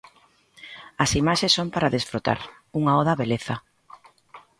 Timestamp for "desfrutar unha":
1.95-2.93